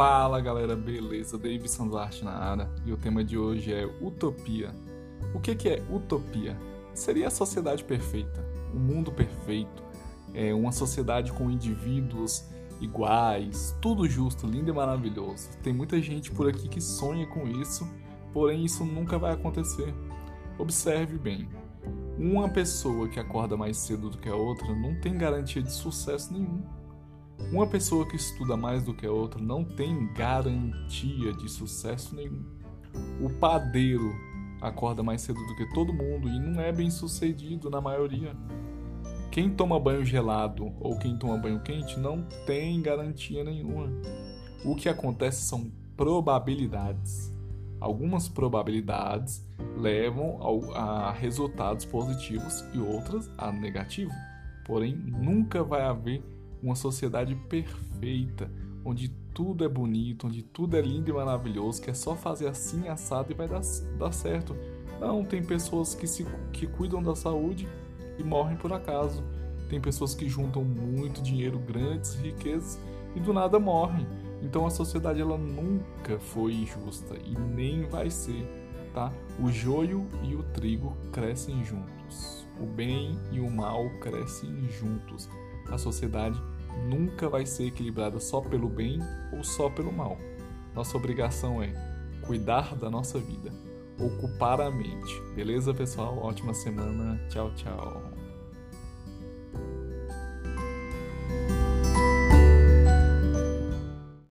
[0.00, 1.36] Fala galera, beleza?
[1.36, 4.74] Davidson Duarte na área e o tema de hoje é Utopia.
[5.34, 6.56] O que, que é utopia?
[6.94, 8.42] Seria a sociedade perfeita,
[8.72, 9.82] o mundo perfeito,
[10.32, 12.46] é uma sociedade com indivíduos
[12.80, 15.50] iguais, tudo justo, lindo e maravilhoso.
[15.62, 17.86] Tem muita gente por aqui que sonha com isso,
[18.32, 19.94] porém isso nunca vai acontecer.
[20.58, 21.46] Observe bem:
[22.18, 26.32] uma pessoa que acorda mais cedo do que a outra não tem garantia de sucesso
[26.32, 26.79] nenhum.
[27.52, 32.44] Uma pessoa que estuda mais do que a outra não tem garantia de sucesso nenhum.
[33.20, 34.14] O padeiro
[34.60, 38.36] acorda mais cedo do que todo mundo e não é bem sucedido na maioria.
[39.30, 43.88] Quem toma banho gelado ou quem toma banho quente não tem garantia nenhuma.
[44.64, 47.32] O que acontece são probabilidades.
[47.80, 49.44] Algumas probabilidades
[49.76, 50.38] levam
[50.74, 54.12] a resultados positivos e outras a negativo.
[54.66, 56.22] Porém, nunca vai haver
[56.62, 58.50] uma sociedade perfeita,
[58.84, 62.88] onde tudo é bonito, onde tudo é lindo e maravilhoso, que é só fazer assim
[62.88, 63.62] assado e vai dar,
[63.98, 64.56] dar certo.
[65.00, 67.66] Não, tem pessoas que, se, que cuidam da saúde
[68.18, 69.22] e morrem por acaso.
[69.68, 72.78] Tem pessoas que juntam muito dinheiro, grandes riquezas
[73.14, 74.06] e do nada morrem.
[74.42, 78.44] Então a sociedade ela nunca foi justa e nem vai ser,
[78.92, 79.12] tá?
[79.38, 82.46] O joio e o trigo crescem juntos.
[82.60, 85.28] O bem e o mal crescem juntos
[85.70, 86.40] a sociedade
[86.88, 88.98] nunca vai ser equilibrada só pelo bem
[89.32, 90.16] ou só pelo mal.
[90.74, 91.72] Nossa obrigação é
[92.22, 93.52] cuidar da nossa vida,
[93.98, 95.20] ocupar a mente.
[95.34, 96.18] Beleza, pessoal?
[96.18, 97.20] Ótima semana.
[97.28, 98.09] Tchau, tchau.